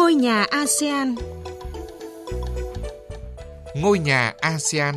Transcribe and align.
Ngôi 0.00 0.14
nhà 0.14 0.44
ASEAN 0.50 1.14
Ngôi 3.76 3.98
nhà 3.98 4.34
ASEAN 4.40 4.94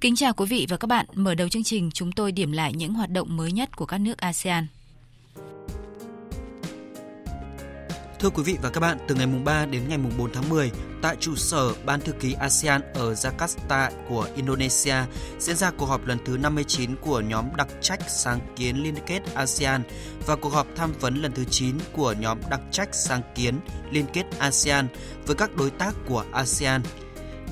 Kính 0.00 0.16
chào 0.16 0.32
quý 0.32 0.46
vị 0.46 0.66
và 0.68 0.76
các 0.76 0.86
bạn. 0.86 1.06
Mở 1.14 1.34
đầu 1.34 1.48
chương 1.48 1.64
trình, 1.64 1.90
chúng 1.94 2.12
tôi 2.12 2.32
điểm 2.32 2.52
lại 2.52 2.72
những 2.72 2.94
hoạt 2.94 3.10
động 3.10 3.36
mới 3.36 3.52
nhất 3.52 3.76
của 3.76 3.86
các 3.86 3.98
nước 3.98 4.18
ASEAN. 4.18 4.66
Thưa 8.20 8.30
quý 8.30 8.42
vị 8.42 8.58
và 8.62 8.70
các 8.70 8.80
bạn, 8.80 8.98
từ 9.08 9.14
ngày 9.14 9.26
mùng 9.26 9.44
3 9.44 9.66
đến 9.66 9.82
ngày 9.88 9.98
mùng 9.98 10.12
4 10.18 10.32
tháng 10.32 10.48
10, 10.48 10.70
tại 11.02 11.16
trụ 11.20 11.34
sở 11.36 11.72
Ban 11.84 12.00
thư 12.00 12.12
ký 12.12 12.32
ASEAN 12.32 12.82
ở 12.94 13.12
Jakarta 13.12 13.90
của 14.08 14.28
Indonesia 14.36 14.94
diễn 15.38 15.56
ra 15.56 15.70
cuộc 15.70 15.86
họp 15.86 16.06
lần 16.06 16.18
thứ 16.24 16.36
59 16.36 16.96
của 17.00 17.20
nhóm 17.20 17.56
đặc 17.56 17.68
trách 17.80 18.00
sáng 18.08 18.40
kiến 18.56 18.76
liên 18.76 18.94
kết 19.06 19.20
ASEAN 19.34 19.82
và 20.26 20.36
cuộc 20.36 20.48
họp 20.48 20.66
tham 20.76 20.92
vấn 21.00 21.22
lần 21.22 21.32
thứ 21.32 21.44
9 21.44 21.76
của 21.92 22.14
nhóm 22.20 22.38
đặc 22.50 22.60
trách 22.70 22.88
sáng 22.92 23.22
kiến 23.34 23.60
liên 23.90 24.06
kết 24.12 24.24
ASEAN 24.38 24.88
với 25.26 25.36
các 25.36 25.56
đối 25.56 25.70
tác 25.70 25.94
của 26.08 26.24
ASEAN. 26.32 26.82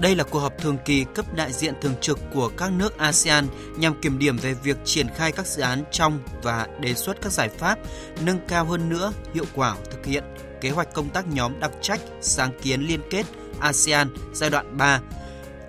Đây 0.00 0.16
là 0.16 0.24
cuộc 0.24 0.38
họp 0.38 0.58
thường 0.58 0.78
kỳ 0.84 1.04
cấp 1.14 1.34
đại 1.34 1.52
diện 1.52 1.74
thường 1.80 1.94
trực 2.00 2.18
của 2.34 2.50
các 2.56 2.72
nước 2.72 2.98
ASEAN 2.98 3.46
nhằm 3.76 4.00
kiểm 4.00 4.18
điểm 4.18 4.36
về 4.36 4.54
việc 4.54 4.76
triển 4.84 5.06
khai 5.16 5.32
các 5.32 5.46
dự 5.46 5.62
án 5.62 5.84
trong 5.90 6.18
và 6.42 6.66
đề 6.80 6.94
xuất 6.94 7.20
các 7.22 7.32
giải 7.32 7.48
pháp 7.48 7.78
nâng 8.24 8.40
cao 8.48 8.64
hơn 8.64 8.88
nữa 8.88 9.12
hiệu 9.34 9.44
quả 9.54 9.76
thực 9.90 10.06
hiện 10.06 10.24
kế 10.60 10.70
hoạch 10.70 10.94
công 10.94 11.08
tác 11.08 11.26
nhóm 11.28 11.60
đặc 11.60 11.70
trách 11.80 12.00
sáng 12.20 12.50
kiến 12.62 12.80
liên 12.80 13.00
kết 13.10 13.26
ASEAN 13.60 14.08
giai 14.32 14.50
đoạn 14.50 14.76
3. 14.76 15.00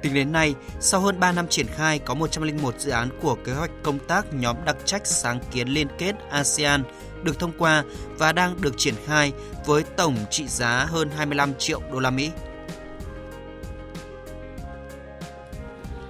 Tính 0.01 0.13
đến 0.13 0.31
nay, 0.31 0.55
sau 0.79 1.01
hơn 1.01 1.19
3 1.19 1.31
năm 1.31 1.47
triển 1.47 1.67
khai, 1.67 1.99
có 1.99 2.13
101 2.13 2.79
dự 2.79 2.91
án 2.91 3.09
của 3.21 3.35
kế 3.35 3.53
hoạch 3.53 3.71
công 3.83 3.99
tác 3.99 4.33
nhóm 4.33 4.55
đặc 4.65 4.77
trách 4.85 5.07
sáng 5.07 5.39
kiến 5.51 5.67
liên 5.67 5.87
kết 5.97 6.15
ASEAN 6.29 6.83
được 7.23 7.39
thông 7.39 7.51
qua 7.57 7.83
và 8.17 8.31
đang 8.31 8.61
được 8.61 8.73
triển 8.77 8.95
khai 9.05 9.33
với 9.65 9.83
tổng 9.83 10.15
trị 10.29 10.47
giá 10.47 10.85
hơn 10.89 11.09
25 11.17 11.53
triệu 11.53 11.81
đô 11.91 11.99
la 11.99 12.09
Mỹ. 12.09 12.31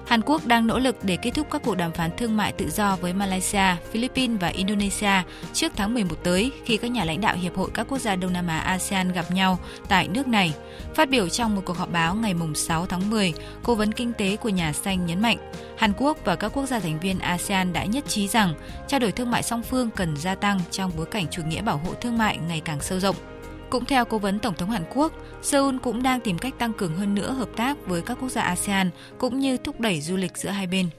Hàn 0.09 0.21
Quốc 0.25 0.45
đang 0.45 0.67
nỗ 0.67 0.79
lực 0.79 0.95
để 1.03 1.17
kết 1.21 1.31
thúc 1.31 1.47
các 1.51 1.61
cuộc 1.65 1.75
đàm 1.75 1.91
phán 1.91 2.11
thương 2.17 2.37
mại 2.37 2.51
tự 2.51 2.69
do 2.69 2.95
với 2.95 3.13
Malaysia, 3.13 3.75
Philippines 3.91 4.41
và 4.41 4.47
Indonesia 4.47 5.11
trước 5.53 5.71
tháng 5.75 5.93
11 5.93 6.15
tới 6.23 6.51
khi 6.65 6.77
các 6.77 6.91
nhà 6.91 7.05
lãnh 7.05 7.21
đạo 7.21 7.35
Hiệp 7.35 7.55
hội 7.55 7.69
các 7.73 7.87
quốc 7.89 7.97
gia 7.97 8.15
Đông 8.15 8.33
Nam 8.33 8.47
Á 8.47 8.59
ASEAN 8.59 9.11
gặp 9.11 9.31
nhau 9.31 9.59
tại 9.87 10.07
nước 10.07 10.27
này. 10.27 10.53
Phát 10.95 11.09
biểu 11.09 11.29
trong 11.29 11.55
một 11.55 11.61
cuộc 11.65 11.77
họp 11.77 11.91
báo 11.91 12.15
ngày 12.15 12.35
6 12.55 12.85
tháng 12.85 13.09
10, 13.09 13.33
Cố 13.63 13.75
vấn 13.75 13.91
Kinh 13.91 14.13
tế 14.13 14.35
của 14.35 14.49
Nhà 14.49 14.73
Xanh 14.73 15.05
nhấn 15.05 15.21
mạnh 15.21 15.37
Hàn 15.77 15.93
Quốc 15.97 16.17
và 16.25 16.35
các 16.35 16.49
quốc 16.53 16.65
gia 16.65 16.79
thành 16.79 16.99
viên 16.99 17.19
ASEAN 17.19 17.73
đã 17.73 17.85
nhất 17.85 18.03
trí 18.07 18.27
rằng 18.27 18.53
trao 18.87 18.99
đổi 18.99 19.11
thương 19.11 19.31
mại 19.31 19.43
song 19.43 19.63
phương 19.63 19.89
cần 19.95 20.17
gia 20.17 20.35
tăng 20.35 20.59
trong 20.71 20.91
bối 20.97 21.05
cảnh 21.05 21.25
chủ 21.31 21.41
nghĩa 21.43 21.61
bảo 21.61 21.77
hộ 21.77 21.93
thương 21.93 22.17
mại 22.17 22.37
ngày 22.47 22.61
càng 22.65 22.81
sâu 22.81 22.99
rộng. 22.99 23.15
Cũng 23.69 23.85
theo 23.85 24.05
cố 24.05 24.19
vấn 24.19 24.39
Tổng 24.39 24.55
thống 24.55 24.69
Hàn 24.69 24.83
Quốc, 24.93 25.13
Seoul 25.41 25.77
cũng 25.83 26.03
đang 26.03 26.19
tìm 26.19 26.37
cách 26.37 26.53
tăng 26.59 26.73
cường 26.73 26.95
hơn 26.95 27.15
nữa 27.15 27.31
hợp 27.31 27.49
tác 27.55 27.77
với 27.85 28.01
các 28.01 28.17
quốc 28.21 28.29
gia 28.29 28.41
ASEAN 28.41 28.89
cũng 29.17 29.39
như 29.39 29.57
thúc 29.57 29.79
đẩy 29.79 30.01
du 30.01 30.15
lịch 30.15 30.37
giữa 30.37 30.49
hai 30.49 30.67
bên. 30.67 30.89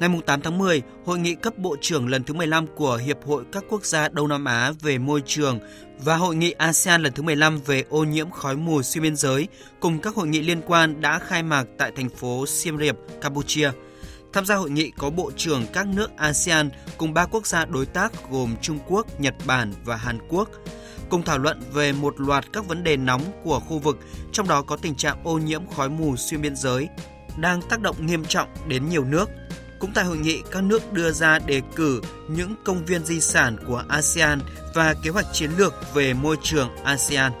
Ngày 0.00 0.10
8 0.26 0.40
tháng 0.40 0.58
10, 0.58 0.82
hội 1.04 1.18
nghị 1.18 1.34
cấp 1.34 1.58
bộ 1.58 1.76
trưởng 1.80 2.08
lần 2.08 2.24
thứ 2.24 2.34
15 2.34 2.66
của 2.66 2.96
Hiệp 2.96 3.24
hội 3.26 3.44
các 3.52 3.64
quốc 3.68 3.84
gia 3.84 4.08
Đông 4.08 4.28
Nam 4.28 4.44
Á 4.44 4.72
về 4.82 4.98
môi 4.98 5.22
trường 5.26 5.58
và 5.98 6.16
hội 6.16 6.36
nghị 6.36 6.50
ASEAN 6.50 7.02
lần 7.02 7.12
thứ 7.12 7.22
15 7.22 7.58
về 7.66 7.84
ô 7.88 8.04
nhiễm 8.04 8.30
khói 8.30 8.56
mù 8.56 8.82
xuyên 8.82 9.02
biên 9.02 9.16
giới 9.16 9.48
cùng 9.80 9.98
các 9.98 10.14
hội 10.14 10.26
nghị 10.26 10.42
liên 10.42 10.60
quan 10.66 11.00
đã 11.00 11.18
khai 11.18 11.42
mạc 11.42 11.64
tại 11.78 11.92
thành 11.96 12.08
phố 12.08 12.46
Siem 12.46 12.78
Reap, 12.78 12.96
Campuchia– 13.20 13.70
Tham 14.36 14.46
gia 14.46 14.54
hội 14.54 14.70
nghị 14.70 14.90
có 14.90 15.10
Bộ 15.10 15.30
trưởng 15.36 15.66
các 15.72 15.86
nước 15.86 16.16
ASEAN 16.16 16.70
cùng 16.98 17.14
ba 17.14 17.26
quốc 17.26 17.46
gia 17.46 17.64
đối 17.64 17.86
tác 17.86 18.30
gồm 18.30 18.54
Trung 18.62 18.78
Quốc, 18.86 19.20
Nhật 19.20 19.34
Bản 19.46 19.72
và 19.84 19.96
Hàn 19.96 20.18
Quốc 20.28 20.48
cùng 21.08 21.22
thảo 21.22 21.38
luận 21.38 21.60
về 21.72 21.92
một 21.92 22.20
loạt 22.20 22.52
các 22.52 22.66
vấn 22.66 22.84
đề 22.84 22.96
nóng 22.96 23.22
của 23.44 23.60
khu 23.60 23.78
vực, 23.78 23.98
trong 24.32 24.48
đó 24.48 24.62
có 24.62 24.76
tình 24.76 24.94
trạng 24.94 25.16
ô 25.24 25.38
nhiễm 25.38 25.62
khói 25.76 25.88
mù 25.88 26.16
xuyên 26.16 26.42
biên 26.42 26.56
giới 26.56 26.88
đang 27.38 27.62
tác 27.62 27.80
động 27.80 28.06
nghiêm 28.06 28.24
trọng 28.24 28.48
đến 28.68 28.88
nhiều 28.88 29.04
nước. 29.04 29.28
Cũng 29.78 29.92
tại 29.94 30.04
hội 30.04 30.18
nghị, 30.18 30.42
các 30.50 30.62
nước 30.62 30.92
đưa 30.92 31.10
ra 31.12 31.38
đề 31.38 31.62
cử 31.76 32.00
những 32.28 32.54
công 32.64 32.84
viên 32.84 33.04
di 33.04 33.20
sản 33.20 33.56
của 33.66 33.84
ASEAN 33.88 34.40
và 34.74 34.94
kế 35.02 35.10
hoạch 35.10 35.26
chiến 35.32 35.50
lược 35.56 35.94
về 35.94 36.14
môi 36.14 36.36
trường 36.42 36.76
ASEAN. 36.84 37.32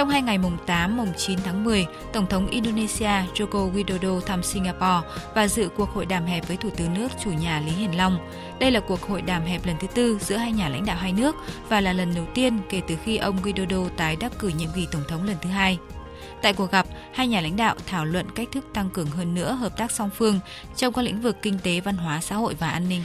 Trong 0.00 0.08
hai 0.08 0.22
ngày 0.22 0.38
mùng 0.38 0.56
8, 0.66 0.96
mùng 0.96 1.12
9 1.16 1.38
tháng 1.44 1.64
10, 1.64 1.86
Tổng 2.12 2.26
thống 2.26 2.46
Indonesia 2.46 3.10
Joko 3.34 3.72
Widodo 3.72 4.20
thăm 4.20 4.42
Singapore 4.42 5.08
và 5.34 5.48
dự 5.48 5.68
cuộc 5.76 5.88
hội 5.88 6.06
đàm 6.06 6.26
hẹp 6.26 6.48
với 6.48 6.56
Thủ 6.56 6.70
tướng 6.76 6.94
nước 6.94 7.08
chủ 7.24 7.30
nhà 7.30 7.62
Lý 7.66 7.72
Hiển 7.72 7.92
Long. 7.92 8.18
Đây 8.60 8.70
là 8.70 8.80
cuộc 8.80 9.02
hội 9.02 9.22
đàm 9.22 9.42
hẹp 9.42 9.66
lần 9.66 9.76
thứ 9.80 9.86
tư 9.86 10.18
giữa 10.20 10.36
hai 10.36 10.52
nhà 10.52 10.68
lãnh 10.68 10.84
đạo 10.84 10.96
hai 10.96 11.12
nước 11.12 11.36
và 11.68 11.80
là 11.80 11.92
lần 11.92 12.14
đầu 12.14 12.24
tiên 12.34 12.58
kể 12.68 12.80
từ 12.88 12.96
khi 13.04 13.16
ông 13.16 13.42
Widodo 13.42 13.88
tái 13.88 14.16
đắc 14.16 14.32
cử 14.38 14.48
nhiệm 14.48 14.68
kỳ 14.74 14.86
Tổng 14.92 15.04
thống 15.08 15.24
lần 15.24 15.36
thứ 15.42 15.50
hai. 15.50 15.78
Tại 16.42 16.52
cuộc 16.52 16.70
gặp, 16.70 16.86
hai 17.12 17.28
nhà 17.28 17.40
lãnh 17.40 17.56
đạo 17.56 17.74
thảo 17.86 18.04
luận 18.04 18.26
cách 18.34 18.48
thức 18.52 18.64
tăng 18.74 18.90
cường 18.90 19.10
hơn 19.10 19.34
nữa 19.34 19.52
hợp 19.52 19.76
tác 19.76 19.90
song 19.90 20.10
phương 20.14 20.40
trong 20.76 20.92
các 20.92 21.02
lĩnh 21.02 21.20
vực 21.20 21.36
kinh 21.42 21.58
tế, 21.62 21.80
văn 21.80 21.96
hóa, 21.96 22.20
xã 22.20 22.36
hội 22.36 22.54
và 22.54 22.70
an 22.70 22.88
ninh. 22.88 23.02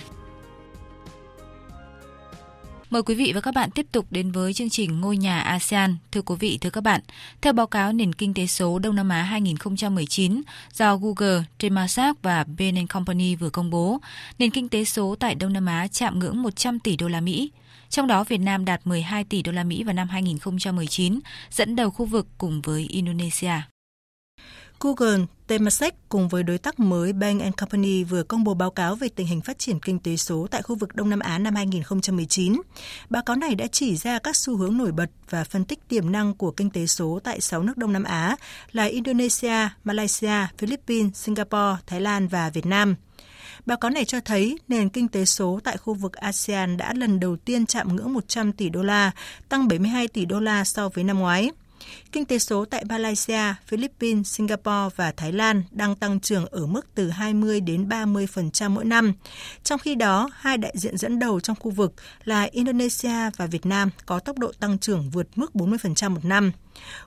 Mời 2.96 3.04
quý 3.04 3.16
vị 3.16 3.32
và 3.36 3.42
các 3.42 3.54
bạn 3.54 3.72
tiếp 3.72 3.86
tục 3.92 4.06
đến 4.10 4.32
với 4.32 4.54
chương 4.54 4.70
trình 4.70 5.02
Ngôi 5.02 5.18
nhà 5.18 5.40
ASEAN. 5.40 5.98
Thưa 6.12 6.22
quý 6.22 6.36
vị, 6.40 6.58
thưa 6.62 6.70
các 6.70 6.82
bạn, 6.82 7.02
theo 7.42 7.54
báo 7.54 7.68
cáo 7.68 7.94
nền 7.94 8.14
kinh 8.14 8.34
tế 8.34 8.48
số 8.48 8.80
Đông 8.80 8.96
Nam 8.96 9.10
Á 9.10 9.24
2019 9.24 10.42
do 10.74 10.98
Google, 10.98 11.44
Temasek 11.60 12.16
và 12.22 12.46
Bain 12.58 12.88
Company 12.88 13.36
vừa 13.36 13.50
công 13.50 13.70
bố, 13.70 14.00
nền 14.40 14.50
kinh 14.50 14.70
tế 14.70 14.84
số 14.84 15.16
tại 15.20 15.36
Đông 15.36 15.54
Nam 15.54 15.66
Á 15.66 15.88
chạm 15.92 16.20
ngưỡng 16.20 16.42
100 16.42 16.80
tỷ 16.80 16.96
đô 16.96 17.08
la 17.08 17.22
Mỹ. 17.22 17.52
Trong 17.90 18.08
đó 18.08 18.24
Việt 18.24 18.38
Nam 18.38 18.66
đạt 18.66 18.88
12 18.88 19.24
tỷ 19.24 19.42
đô 19.42 19.52
la 19.52 19.64
Mỹ 19.64 19.84
vào 19.84 19.94
năm 19.94 20.10
2019, 20.10 21.20
dẫn 21.52 21.76
đầu 21.76 21.90
khu 21.92 22.06
vực 22.06 22.28
cùng 22.38 22.62
với 22.62 22.88
Indonesia. 22.90 23.75
Google, 24.80 25.26
Temasek 25.48 25.96
cùng 26.10 26.28
với 26.28 26.44
đối 26.44 26.58
tác 26.58 26.80
mới 26.80 27.14
Bank 27.14 27.58
Company 27.58 28.04
vừa 28.04 28.24
công 28.24 28.44
bố 28.44 28.54
báo 28.54 28.72
cáo 28.72 28.96
về 28.96 29.10
tình 29.10 29.28
hình 29.28 29.42
phát 29.42 29.60
triển 29.60 29.80
kinh 29.80 30.00
tế 30.00 30.16
số 30.16 30.48
tại 30.52 30.62
khu 30.62 30.76
vực 30.76 30.96
Đông 30.96 31.10
Nam 31.10 31.20
Á 31.20 31.38
năm 31.38 31.56
2019. 31.56 32.62
Báo 33.10 33.24
cáo 33.24 33.36
này 33.36 33.56
đã 33.56 33.68
chỉ 33.68 33.96
ra 33.96 34.20
các 34.20 34.36
xu 34.36 34.58
hướng 34.58 34.78
nổi 34.78 34.92
bật 34.92 35.10
và 35.30 35.44
phân 35.44 35.66
tích 35.66 35.80
tiềm 35.88 36.12
năng 36.12 36.34
của 36.34 36.52
kinh 36.52 36.70
tế 36.70 36.86
số 36.86 37.20
tại 37.24 37.42
6 37.42 37.64
nước 37.64 37.78
Đông 37.78 37.94
Nam 37.94 38.04
Á 38.04 38.36
là 38.72 38.84
Indonesia, 38.84 39.70
Malaysia, 39.84 40.48
Philippines, 40.58 41.16
Singapore, 41.16 41.82
Thái 41.88 42.02
Lan 42.02 42.28
và 42.28 42.50
Việt 42.50 42.66
Nam. 42.66 42.96
Báo 43.66 43.78
cáo 43.78 43.92
này 43.92 44.06
cho 44.06 44.20
thấy 44.26 44.58
nền 44.68 44.90
kinh 44.90 45.08
tế 45.08 45.26
số 45.26 45.60
tại 45.64 45.78
khu 45.78 45.94
vực 45.94 46.14
ASEAN 46.14 46.78
đã 46.78 46.94
lần 46.94 47.20
đầu 47.20 47.36
tiên 47.36 47.66
chạm 47.66 47.96
ngưỡng 47.96 48.14
100 48.14 48.52
tỷ 48.52 48.70
đô 48.70 48.84
la, 48.84 49.12
tăng 49.50 49.68
72 49.68 50.08
tỷ 50.08 50.26
đô 50.26 50.40
la 50.40 50.64
so 50.64 50.90
với 50.90 51.04
năm 51.04 51.20
ngoái. 51.20 51.50
Kinh 52.12 52.26
tế 52.26 52.40
số 52.40 52.66
tại 52.66 52.84
Malaysia, 52.90 53.54
Philippines, 53.68 54.28
Singapore 54.28 54.96
và 54.96 55.12
Thái 55.12 55.32
Lan 55.32 55.64
đang 55.72 55.96
tăng 55.96 56.20
trưởng 56.20 56.46
ở 56.46 56.66
mức 56.66 56.88
từ 56.96 57.10
20 57.10 57.62
đến 57.62 57.90
30% 57.90 58.70
mỗi 58.70 58.86
năm. 58.86 59.14
Trong 59.64 59.80
khi 59.80 59.96
đó, 59.96 60.30
hai 60.34 60.58
đại 60.58 60.74
diện 60.78 60.98
dẫn 60.98 61.20
đầu 61.20 61.40
trong 61.40 61.56
khu 61.60 61.72
vực 61.72 61.94
là 62.24 62.48
Indonesia 62.52 63.30
và 63.38 63.46
Việt 63.46 63.66
Nam 63.66 63.90
có 64.06 64.20
tốc 64.20 64.38
độ 64.38 64.52
tăng 64.60 64.80
trưởng 64.80 65.10
vượt 65.10 65.28
mức 65.36 65.52
40% 65.54 66.10
một 66.10 66.26
năm. 66.26 66.52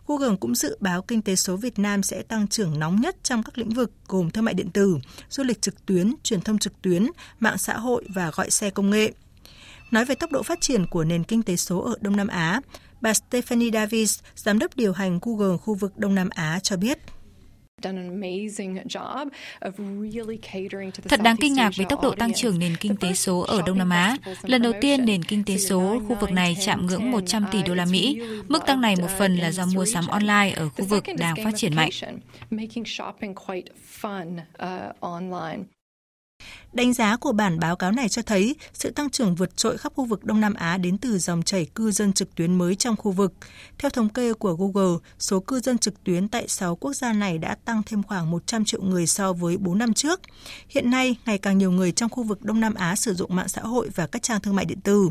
Google 0.07 0.37
cũng 0.41 0.55
dự 0.55 0.77
báo 0.81 1.03
kinh 1.03 1.23
tế 1.23 1.37
số 1.37 1.57
Việt 1.57 1.79
Nam 1.79 2.03
sẽ 2.03 2.23
tăng 2.23 2.49
trưởng 2.49 2.79
nóng 2.79 3.01
nhất 3.01 3.17
trong 3.23 3.43
các 3.43 3.59
lĩnh 3.59 3.71
vực 3.71 3.91
gồm 4.09 4.31
thương 4.31 4.45
mại 4.45 4.55
điện 4.55 4.71
tử, 4.71 4.99
du 5.31 5.43
lịch 5.43 5.63
trực 5.63 5.87
tuyến, 5.87 6.15
truyền 6.23 6.41
thông 6.41 6.59
trực 6.59 6.83
tuyến, 6.83 7.07
mạng 7.41 7.59
xã 7.59 7.77
hội 7.77 8.05
và 8.15 8.31
gọi 8.31 8.51
xe 8.51 8.71
công 8.71 8.91
nghệ. 8.91 9.13
Nói 9.91 10.05
về 10.05 10.15
tốc 10.15 10.33
độ 10.33 10.43
phát 10.43 10.61
triển 10.61 10.87
của 10.87 11.05
nền 11.05 11.25
kinh 11.25 11.43
tế 11.43 11.57
số 11.57 11.81
ở 11.81 11.95
Đông 12.01 12.17
Nam 12.17 12.29
Á, 12.29 12.61
Bà 13.01 13.15
Stephanie 13.15 13.71
Davis, 13.71 14.21
giám 14.35 14.59
đốc 14.59 14.77
điều 14.77 14.93
hành 14.93 15.19
Google 15.23 15.57
khu 15.57 15.75
vực 15.75 15.99
Đông 15.99 16.15
Nam 16.15 16.29
Á 16.35 16.61
cho 16.63 16.77
biết. 16.77 16.99
Thật 21.09 21.21
đáng 21.23 21.37
kinh 21.37 21.55
ngạc 21.55 21.71
với 21.77 21.87
tốc 21.89 22.03
độ 22.03 22.15
tăng 22.15 22.33
trưởng 22.35 22.59
nền 22.59 22.77
kinh 22.77 22.97
tế 22.97 23.13
số 23.15 23.41
ở 23.41 23.63
Đông 23.67 23.79
Nam 23.79 23.91
Á. 23.91 24.17
Lần 24.43 24.63
đầu 24.63 24.73
tiên 24.81 25.05
nền 25.05 25.23
kinh 25.23 25.45
tế 25.45 25.59
số 25.59 26.01
khu 26.09 26.17
vực 26.21 26.33
này 26.33 26.57
chạm 26.61 26.87
ngưỡng 26.87 27.11
100 27.11 27.45
tỷ 27.53 27.63
đô 27.63 27.75
la 27.75 27.85
Mỹ. 27.85 28.23
Mức 28.49 28.67
tăng 28.67 28.81
này 28.81 28.97
một 28.97 29.11
phần 29.19 29.37
là 29.37 29.51
do 29.51 29.67
mua 29.75 29.85
sắm 29.85 30.07
online 30.07 30.53
ở 30.57 30.69
khu 30.69 30.85
vực 30.85 31.05
đang 31.19 31.37
phát 31.45 31.53
triển 31.57 31.75
mạnh. 31.75 31.91
Đánh 36.73 36.93
giá 36.93 37.17
của 37.17 37.33
bản 37.33 37.59
báo 37.59 37.77
cáo 37.77 37.93
này 37.93 38.09
cho 38.09 38.23
thấy 38.23 38.57
sự 38.73 38.91
tăng 38.91 39.11
trưởng 39.11 39.35
vượt 39.35 39.57
trội 39.57 39.79
khắp 39.79 39.93
khu 39.97 40.05
vực 40.05 40.25
Đông 40.25 40.41
Nam 40.41 40.55
Á 40.55 40.79
đến 40.79 40.99
từ 40.99 41.19
dòng 41.19 41.43
chảy 41.43 41.67
cư 41.75 41.91
dân 41.91 42.13
trực 42.13 42.35
tuyến 42.35 42.59
mới 42.59 42.75
trong 42.75 42.97
khu 42.97 43.11
vực. 43.11 43.33
Theo 43.79 43.91
thống 43.91 44.09
kê 44.09 44.33
của 44.33 44.55
Google, 44.55 44.99
số 45.19 45.41
cư 45.41 45.61
dân 45.61 45.79
trực 45.79 46.05
tuyến 46.05 46.29
tại 46.29 46.49
6 46.49 46.77
quốc 46.77 46.93
gia 46.93 47.13
này 47.13 47.39
đã 47.39 47.57
tăng 47.65 47.83
thêm 47.87 48.03
khoảng 48.03 48.31
100 48.31 48.65
triệu 48.65 48.83
người 48.83 49.07
so 49.07 49.33
với 49.33 49.57
4 49.57 49.79
năm 49.79 49.95
trước. 49.95 50.21
Hiện 50.69 50.91
nay, 50.91 51.17
ngày 51.27 51.39
càng 51.39 51.59
nhiều 51.59 51.71
người 51.71 51.93
trong 51.93 52.11
khu 52.11 52.23
vực 52.23 52.45
Đông 52.45 52.61
Nam 52.61 52.75
Á 52.75 52.97
sử 52.97 53.15
dụng 53.15 53.37
mạng 53.37 53.49
xã 53.49 53.63
hội 53.63 53.89
và 53.95 54.07
các 54.07 54.23
trang 54.23 54.41
thương 54.41 54.57
mại 54.57 54.65
điện 54.65 54.81
tử. 54.81 55.09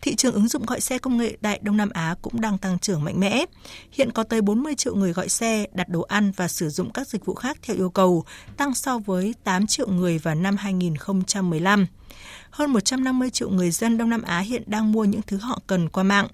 Thị 0.00 0.14
trường 0.14 0.34
ứng 0.34 0.48
dụng 0.48 0.66
gọi 0.66 0.80
xe 0.80 0.98
công 0.98 1.18
nghệ 1.18 1.36
tại 1.42 1.60
Đông 1.62 1.76
Nam 1.76 1.90
Á 1.90 2.14
cũng 2.22 2.40
đang 2.40 2.58
tăng 2.58 2.78
trưởng 2.78 3.04
mạnh 3.04 3.20
mẽ. 3.20 3.44
Hiện 3.92 4.10
có 4.12 4.22
tới 4.22 4.40
40 4.40 4.74
triệu 4.74 4.94
người 4.94 5.12
gọi 5.12 5.28
xe, 5.28 5.66
đặt 5.74 5.88
đồ 5.88 6.02
ăn 6.02 6.32
và 6.36 6.48
sử 6.48 6.68
dụng 6.68 6.92
các 6.92 7.08
dịch 7.08 7.24
vụ 7.24 7.34
khác 7.34 7.58
theo 7.62 7.76
yêu 7.76 7.90
cầu, 7.90 8.24
tăng 8.56 8.74
so 8.74 8.98
với 8.98 9.34
8 9.44 9.66
triệu 9.66 9.88
người 9.88 10.18
vào 10.18 10.34
năm 10.34 10.56
2015. 10.70 11.86
Hơn 12.50 12.70
150 12.70 13.30
triệu 13.30 13.50
người 13.50 13.70
dân 13.70 13.98
Đông 13.98 14.10
Nam 14.10 14.22
Á 14.22 14.38
hiện 14.38 14.62
đang 14.66 14.92
mua 14.92 15.04
những 15.04 15.22
thứ 15.26 15.36
họ 15.36 15.60
cần 15.66 15.88
qua 15.88 16.02
mạng. 16.02 16.28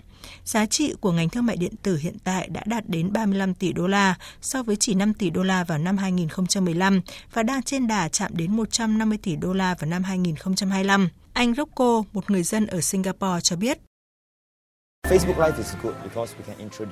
Giá 0.44 0.66
trị 0.66 0.94
của 1.00 1.12
ngành 1.12 1.28
thương 1.28 1.46
mại 1.46 1.56
điện 1.56 1.72
tử 1.82 1.96
hiện 1.96 2.16
tại 2.24 2.48
đã 2.48 2.62
đạt 2.66 2.88
đến 2.88 3.12
35 3.12 3.54
tỷ 3.54 3.72
đô 3.72 3.86
la 3.86 4.14
so 4.40 4.62
với 4.62 4.76
chỉ 4.76 4.94
5 4.94 5.14
tỷ 5.14 5.30
đô 5.30 5.42
la 5.42 5.64
vào 5.64 5.78
năm 5.78 5.96
2015 5.96 7.00
và 7.32 7.42
đang 7.42 7.62
trên 7.62 7.86
đà 7.86 8.08
chạm 8.08 8.36
đến 8.36 8.56
150 8.56 9.18
tỷ 9.22 9.36
đô 9.36 9.52
la 9.52 9.74
vào 9.80 9.90
năm 9.90 10.02
2025. 10.02 11.08
Anh 11.32 11.54
Rocco, 11.54 12.02
một 12.12 12.30
người 12.30 12.42
dân 12.42 12.66
ở 12.66 12.80
Singapore 12.80 13.40
cho 13.42 13.56
biết. 13.56 13.78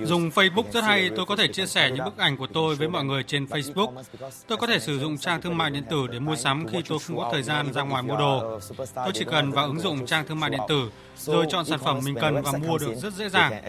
Dùng 0.04 0.30
Facebook 0.30 0.70
rất 0.72 0.84
hay, 0.84 1.10
tôi 1.16 1.26
có 1.26 1.36
thể 1.36 1.48
chia 1.48 1.66
sẻ 1.66 1.90
những 1.90 2.04
bức 2.04 2.16
ảnh 2.16 2.36
của 2.36 2.46
tôi 2.46 2.76
với 2.76 2.88
mọi 2.88 3.04
người 3.04 3.22
trên 3.22 3.44
Facebook. 3.44 4.02
Tôi 4.46 4.58
có 4.58 4.66
thể 4.66 4.78
sử 4.78 4.98
dụng 4.98 5.18
trang 5.18 5.42
thương 5.42 5.56
mại 5.56 5.70
điện 5.70 5.84
tử 5.90 6.06
để 6.12 6.18
mua 6.18 6.36
sắm 6.36 6.66
khi 6.68 6.78
tôi 6.88 6.98
không 6.98 7.16
có 7.16 7.28
thời 7.32 7.42
gian 7.42 7.72
ra 7.72 7.82
ngoài 7.82 8.02
mua 8.02 8.16
đồ. 8.16 8.60
Tôi 8.94 9.10
chỉ 9.14 9.24
cần 9.30 9.50
vào 9.50 9.66
ứng 9.66 9.80
dụng 9.80 10.06
trang 10.06 10.26
thương 10.28 10.40
mại 10.40 10.50
điện 10.50 10.60
tử, 10.68 10.90
rồi 11.18 11.46
chọn 11.48 11.64
sản 11.64 11.78
phẩm 11.84 12.00
mình 12.04 12.14
cần 12.20 12.42
và 12.42 12.52
mua 12.52 12.78
được 12.78 12.94
rất 13.02 13.12
dễ 13.14 13.28
dàng. 13.28 13.62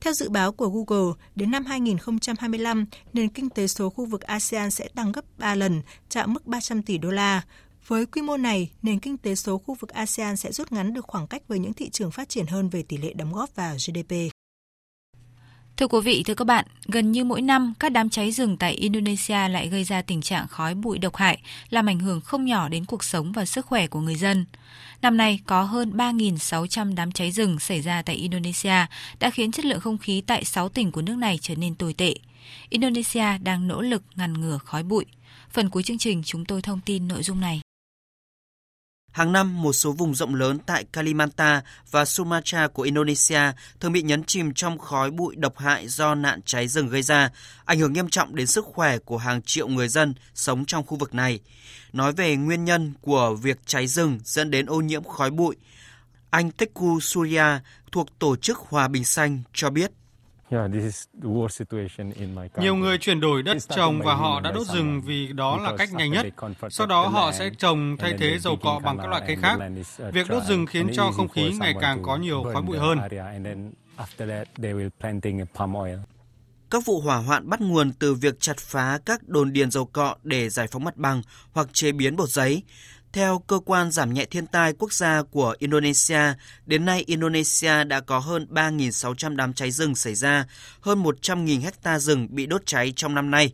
Theo 0.00 0.12
dự 0.12 0.28
báo 0.28 0.52
của 0.52 0.68
Google, 0.68 1.12
đến 1.34 1.50
năm 1.50 1.64
2025, 1.64 2.86
nền 3.12 3.28
kinh 3.28 3.50
tế 3.50 3.66
số 3.66 3.90
khu 3.90 4.04
vực 4.06 4.20
ASEAN 4.20 4.70
sẽ 4.70 4.88
tăng 4.94 5.12
gấp 5.12 5.24
3 5.38 5.54
lần, 5.54 5.82
chạm 6.08 6.34
mức 6.34 6.46
300 6.46 6.82
tỷ 6.82 6.98
đô 6.98 7.10
la. 7.10 7.42
Với 7.86 8.06
quy 8.06 8.22
mô 8.22 8.36
này, 8.36 8.70
nền 8.82 8.98
kinh 8.98 9.16
tế 9.16 9.34
số 9.34 9.58
khu 9.58 9.74
vực 9.74 9.90
ASEAN 9.90 10.36
sẽ 10.36 10.52
rút 10.52 10.72
ngắn 10.72 10.94
được 10.94 11.04
khoảng 11.06 11.26
cách 11.26 11.42
với 11.48 11.58
những 11.58 11.72
thị 11.72 11.90
trường 11.90 12.10
phát 12.10 12.28
triển 12.28 12.46
hơn 12.46 12.68
về 12.68 12.82
tỷ 12.82 12.96
lệ 12.96 13.12
đóng 13.12 13.32
góp 13.32 13.56
vào 13.56 13.74
GDP. 13.74 14.14
Thưa 15.76 15.86
quý 15.88 16.00
vị, 16.00 16.22
thưa 16.26 16.34
các 16.34 16.44
bạn, 16.44 16.64
gần 16.86 17.12
như 17.12 17.24
mỗi 17.24 17.42
năm 17.42 17.74
các 17.80 17.92
đám 17.92 18.10
cháy 18.10 18.32
rừng 18.32 18.56
tại 18.56 18.72
Indonesia 18.72 19.48
lại 19.48 19.68
gây 19.68 19.84
ra 19.84 20.02
tình 20.02 20.22
trạng 20.22 20.48
khói 20.48 20.74
bụi 20.74 20.98
độc 20.98 21.16
hại, 21.16 21.42
làm 21.70 21.88
ảnh 21.88 21.98
hưởng 21.98 22.20
không 22.20 22.44
nhỏ 22.44 22.68
đến 22.68 22.84
cuộc 22.84 23.04
sống 23.04 23.32
và 23.32 23.44
sức 23.44 23.66
khỏe 23.66 23.86
của 23.86 24.00
người 24.00 24.16
dân. 24.16 24.46
Năm 25.02 25.16
nay 25.16 25.40
có 25.46 25.62
hơn 25.62 25.92
3.600 25.96 26.94
đám 26.94 27.12
cháy 27.12 27.30
rừng 27.30 27.58
xảy 27.58 27.80
ra 27.80 28.02
tại 28.02 28.16
Indonesia 28.16 28.86
đã 29.20 29.30
khiến 29.30 29.52
chất 29.52 29.64
lượng 29.64 29.80
không 29.80 29.98
khí 29.98 30.22
tại 30.26 30.44
6 30.44 30.68
tỉnh 30.68 30.92
của 30.92 31.02
nước 31.02 31.16
này 31.16 31.38
trở 31.42 31.54
nên 31.54 31.74
tồi 31.74 31.94
tệ. 31.94 32.14
Indonesia 32.68 33.38
đang 33.42 33.68
nỗ 33.68 33.82
lực 33.82 34.02
ngăn 34.16 34.32
ngừa 34.32 34.58
khói 34.64 34.82
bụi. 34.82 35.04
Phần 35.50 35.70
cuối 35.70 35.82
chương 35.82 35.98
trình 35.98 36.22
chúng 36.24 36.44
tôi 36.44 36.62
thông 36.62 36.80
tin 36.80 37.08
nội 37.08 37.22
dung 37.22 37.40
này. 37.40 37.60
Hàng 39.14 39.32
năm, 39.32 39.62
một 39.62 39.72
số 39.72 39.92
vùng 39.92 40.14
rộng 40.14 40.34
lớn 40.34 40.58
tại 40.66 40.84
Kalimantan 40.92 41.62
và 41.90 42.04
Sumatra 42.04 42.68
của 42.68 42.82
Indonesia 42.82 43.40
thường 43.80 43.92
bị 43.92 44.02
nhấn 44.02 44.24
chìm 44.24 44.54
trong 44.54 44.78
khói 44.78 45.10
bụi 45.10 45.36
độc 45.36 45.58
hại 45.58 45.88
do 45.88 46.14
nạn 46.14 46.40
cháy 46.44 46.68
rừng 46.68 46.88
gây 46.88 47.02
ra, 47.02 47.30
ảnh 47.64 47.78
hưởng 47.78 47.92
nghiêm 47.92 48.08
trọng 48.08 48.34
đến 48.34 48.46
sức 48.46 48.64
khỏe 48.64 48.98
của 48.98 49.18
hàng 49.18 49.42
triệu 49.42 49.68
người 49.68 49.88
dân 49.88 50.14
sống 50.34 50.64
trong 50.64 50.86
khu 50.86 50.96
vực 50.96 51.14
này. 51.14 51.40
Nói 51.92 52.12
về 52.12 52.36
nguyên 52.36 52.64
nhân 52.64 52.92
của 53.00 53.34
việc 53.34 53.58
cháy 53.66 53.86
rừng 53.86 54.20
dẫn 54.24 54.50
đến 54.50 54.66
ô 54.66 54.80
nhiễm 54.80 55.04
khói 55.04 55.30
bụi, 55.30 55.56
anh 56.30 56.50
Teku 56.50 57.00
Surya 57.00 57.60
thuộc 57.92 58.18
Tổ 58.18 58.36
chức 58.36 58.58
Hòa 58.58 58.88
Bình 58.88 59.04
Xanh 59.04 59.42
cho 59.52 59.70
biết. 59.70 59.90
Nhiều 62.58 62.76
người 62.76 62.98
chuyển 62.98 63.20
đổi 63.20 63.42
đất 63.42 63.56
trồng 63.68 64.00
và 64.02 64.14
họ 64.14 64.40
đã 64.40 64.52
đốt 64.52 64.66
rừng 64.66 65.02
vì 65.04 65.32
đó 65.32 65.58
là 65.58 65.76
cách 65.78 65.92
nhanh 65.92 66.10
nhất. 66.10 66.26
Sau 66.70 66.86
đó 66.86 67.08
họ 67.08 67.32
sẽ 67.32 67.50
trồng 67.58 67.96
thay 67.98 68.14
thế 68.18 68.38
dầu 68.38 68.56
cọ 68.62 68.80
bằng 68.84 68.98
các 68.98 69.06
loại 69.06 69.22
cây 69.26 69.36
khác. 69.42 69.58
Việc 70.12 70.28
đốt 70.28 70.42
rừng 70.42 70.66
khiến 70.66 70.88
cho 70.94 71.10
không 71.10 71.28
khí 71.28 71.52
ngày 71.60 71.74
càng 71.80 72.02
có 72.02 72.16
nhiều 72.16 72.44
khói 72.52 72.62
bụi 72.62 72.78
hơn. 72.78 72.98
Các 76.70 76.84
vụ 76.86 77.00
hỏa 77.00 77.16
hoạn 77.16 77.48
bắt 77.48 77.60
nguồn 77.60 77.92
từ 77.92 78.14
việc 78.14 78.40
chặt 78.40 78.58
phá 78.58 78.98
các 79.06 79.28
đồn 79.28 79.52
điền 79.52 79.70
dầu 79.70 79.84
cọ 79.84 80.16
để 80.22 80.48
giải 80.48 80.66
phóng 80.66 80.84
mặt 80.84 80.96
bằng 80.96 81.22
hoặc 81.52 81.68
chế 81.72 81.92
biến 81.92 82.16
bột 82.16 82.28
giấy. 82.28 82.62
Theo 83.14 83.38
Cơ 83.46 83.58
quan 83.64 83.90
Giảm 83.90 84.14
nhẹ 84.14 84.24
thiên 84.24 84.46
tai 84.46 84.72
quốc 84.78 84.92
gia 84.92 85.22
của 85.22 85.54
Indonesia, 85.58 86.20
đến 86.66 86.84
nay 86.84 87.04
Indonesia 87.06 87.84
đã 87.84 88.00
có 88.00 88.18
hơn 88.18 88.46
3.600 88.50 89.36
đám 89.36 89.52
cháy 89.52 89.70
rừng 89.70 89.94
xảy 89.94 90.14
ra, 90.14 90.46
hơn 90.80 91.02
100.000 91.02 91.60
hecta 91.60 91.98
rừng 91.98 92.28
bị 92.30 92.46
đốt 92.46 92.66
cháy 92.66 92.92
trong 92.96 93.14
năm 93.14 93.30
nay. 93.30 93.52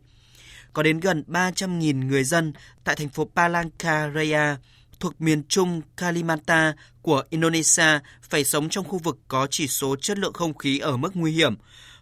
Có 0.73 0.83
đến 0.83 1.01
gần 1.01 1.25
300.000 1.27 2.07
người 2.07 2.25
dân 2.25 2.53
tại 2.85 2.97
thành 2.97 3.09
phố 3.09 3.29
Palangkaraya 3.37 4.57
thuộc 5.01 5.21
miền 5.21 5.43
trung 5.49 5.81
Kalimantan 5.97 6.77
của 7.03 7.23
Indonesia 7.31 7.99
phải 8.23 8.45
sống 8.45 8.69
trong 8.69 8.85
khu 8.85 8.99
vực 8.99 9.19
có 9.29 9.47
chỉ 9.51 9.69
số 9.69 9.97
chất 9.97 10.19
lượng 10.19 10.33
không 10.33 10.59
khí 10.59 10.79
ở 10.79 10.97
mức 10.97 11.11
nguy 11.15 11.33
hiểm. 11.33 11.57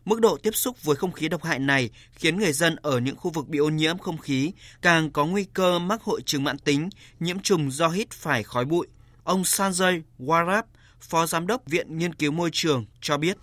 Mức 0.08 0.20
độ 0.20 0.38
tiếp 0.42 0.54
xúc 0.54 0.82
với 0.82 0.96
không 0.96 1.12
khí 1.12 1.28
độc 1.28 1.44
hại 1.44 1.58
này 1.58 1.90
khiến 2.12 2.36
người 2.36 2.52
dân 2.52 2.76
ở 2.82 2.98
những 2.98 3.16
khu 3.16 3.30
vực 3.30 3.48
bị 3.48 3.58
ô 3.58 3.68
nhiễm 3.68 3.98
không 3.98 4.18
khí 4.18 4.52
càng 4.82 5.10
có 5.10 5.26
nguy 5.26 5.44
cơ 5.44 5.78
mắc 5.78 6.02
hội 6.02 6.22
chứng 6.22 6.44
mãn 6.44 6.58
tính, 6.58 6.88
nhiễm 7.20 7.40
trùng 7.40 7.70
do 7.70 7.88
hít 7.88 8.10
phải 8.10 8.42
khói 8.42 8.64
bụi. 8.64 8.86
Ông 9.24 9.42
Sanjay 9.42 10.02
Warab, 10.18 10.62
Phó 11.00 11.26
Giám 11.26 11.46
đốc 11.46 11.66
Viện 11.66 11.98
Nghiên 11.98 12.14
cứu 12.14 12.32
Môi 12.32 12.50
trường, 12.52 12.86
cho 13.00 13.18
biết. 13.18 13.36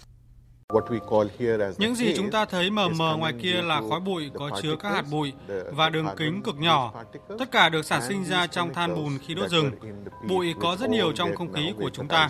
Những 1.77 1.95
gì 1.95 2.13
chúng 2.17 2.31
ta 2.31 2.45
thấy 2.45 2.69
mờ 2.69 2.89
mờ 2.89 3.15
ngoài 3.17 3.33
kia 3.41 3.61
là 3.61 3.81
khói 3.89 3.99
bụi 3.99 4.31
có 4.33 4.59
chứa 4.61 4.75
các 4.79 4.89
hạt 4.89 5.05
bụi 5.11 5.33
và 5.71 5.89
đường 5.89 6.07
kính 6.17 6.43
cực 6.43 6.55
nhỏ. 6.55 7.03
Tất 7.39 7.51
cả 7.51 7.69
được 7.69 7.85
sản 7.85 8.01
sinh 8.07 8.23
ra 8.23 8.47
trong 8.47 8.73
than 8.73 8.95
bùn 8.95 9.17
khi 9.27 9.33
đốt 9.33 9.49
rừng. 9.49 9.71
Bụi 10.27 10.53
có 10.61 10.77
rất 10.79 10.89
nhiều 10.89 11.11
trong 11.11 11.35
không 11.35 11.53
khí 11.53 11.73
của 11.77 11.89
chúng 11.93 12.07
ta. 12.07 12.29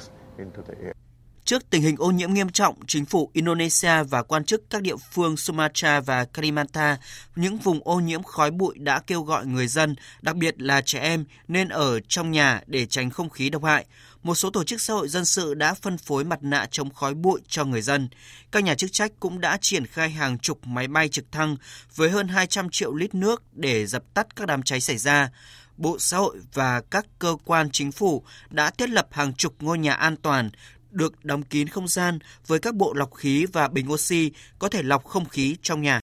Trước 1.45 1.69
tình 1.69 1.81
hình 1.81 1.95
ô 2.00 2.12
nhiễm 2.12 2.33
nghiêm 2.33 2.50
trọng, 2.50 2.75
chính 2.88 3.06
phủ 3.06 3.30
Indonesia 3.33 4.03
và 4.03 4.24
quan 4.24 4.45
chức 4.45 4.69
các 4.69 4.81
địa 4.81 4.95
phương 5.12 5.38
Sumatra 5.38 6.00
và 6.00 6.25
Kalimantan, 6.25 6.97
những 7.36 7.57
vùng 7.57 7.80
ô 7.83 8.00
nhiễm 8.00 8.24
khói 8.24 8.51
bụi 8.51 8.74
đã 8.77 9.00
kêu 9.00 9.21
gọi 9.21 9.45
người 9.45 9.68
dân, 9.68 9.95
đặc 10.21 10.36
biệt 10.36 10.62
là 10.62 10.81
trẻ 10.81 11.00
em, 11.00 11.25
nên 11.47 11.69
ở 11.69 12.00
trong 12.00 12.31
nhà 12.31 12.62
để 12.68 12.86
tránh 12.86 13.09
không 13.09 13.30
khí 13.30 13.50
độc 13.50 13.63
hại. 13.63 13.86
Một 14.24 14.36
số 14.36 14.50
tổ 14.50 14.63
chức 14.63 14.81
xã 14.81 14.94
hội 14.94 15.07
dân 15.07 15.25
sự 15.25 15.53
đã 15.53 15.74
phân 15.74 15.97
phối 15.97 16.24
mặt 16.24 16.39
nạ 16.42 16.68
chống 16.71 16.94
khói 16.94 17.13
bụi 17.13 17.42
cho 17.48 17.65
người 17.65 17.81
dân. 17.81 18.09
Các 18.51 18.63
nhà 18.63 18.75
chức 18.75 18.91
trách 18.91 19.12
cũng 19.19 19.41
đã 19.41 19.58
triển 19.62 19.86
khai 19.86 20.10
hàng 20.10 20.39
chục 20.39 20.67
máy 20.67 20.88
bay 20.88 21.10
trực 21.10 21.31
thăng 21.31 21.58
với 21.96 22.10
hơn 22.10 22.27
200 22.27 22.69
triệu 22.72 22.96
lít 22.96 23.15
nước 23.15 23.43
để 23.53 23.86
dập 23.86 24.03
tắt 24.13 24.36
các 24.36 24.48
đám 24.48 24.63
cháy 24.63 24.81
xảy 24.81 24.98
ra. 24.98 25.29
Bộ 25.77 25.98
Xã 26.00 26.17
hội 26.17 26.38
và 26.53 26.81
các 26.91 27.05
cơ 27.19 27.36
quan 27.46 27.69
chính 27.72 27.91
phủ 27.91 28.24
đã 28.50 28.69
thiết 28.69 28.89
lập 28.89 29.08
hàng 29.12 29.34
chục 29.34 29.55
ngôi 29.60 29.77
nhà 29.77 29.93
an 29.93 30.15
toàn 30.15 30.50
được 30.95 31.25
đóng 31.25 31.43
kín 31.43 31.67
không 31.67 31.87
gian 31.87 32.19
với 32.47 32.59
các 32.59 32.75
bộ 32.75 32.93
lọc 32.93 33.13
khí 33.13 33.45
và 33.53 33.67
bình 33.67 33.91
oxy 33.91 34.31
có 34.59 34.69
thể 34.69 34.83
lọc 34.83 35.05
không 35.05 35.25
khí 35.25 35.55
trong 35.61 35.81
nhà. 35.81 35.99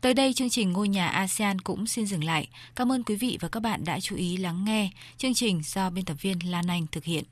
Tới 0.00 0.14
đây 0.14 0.32
chương 0.32 0.50
trình 0.50 0.72
Ngôi 0.72 0.88
nhà 0.88 1.08
ASEAN 1.08 1.58
cũng 1.58 1.86
xin 1.86 2.06
dừng 2.06 2.24
lại. 2.24 2.48
Cảm 2.76 2.92
ơn 2.92 3.02
quý 3.02 3.16
vị 3.16 3.38
và 3.40 3.48
các 3.48 3.60
bạn 3.60 3.84
đã 3.84 4.00
chú 4.00 4.16
ý 4.16 4.36
lắng 4.36 4.64
nghe. 4.64 4.90
Chương 5.16 5.34
trình 5.34 5.62
do 5.64 5.90
biên 5.90 6.04
tập 6.04 6.16
viên 6.20 6.50
Lan 6.50 6.66
Anh 6.66 6.86
thực 6.92 7.04
hiện. 7.04 7.24